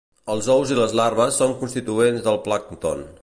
Els 0.35 0.47
ous 0.53 0.71
i 0.75 0.77
les 0.79 0.95
larves 1.01 1.37
són 1.43 1.55
constituents 1.63 2.25
del 2.31 2.43
plàncton. 2.49 3.07